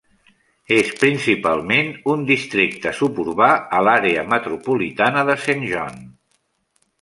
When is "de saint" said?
5.29-5.63